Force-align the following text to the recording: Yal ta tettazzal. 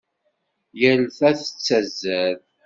Yal 0.79 1.01
ta 1.17 1.29
tettazzal. 1.39 2.37